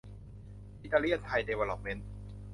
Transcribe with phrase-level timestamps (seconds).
[0.81, 2.07] อิตาเลียนไทย ดีเวล๊อปเมนต์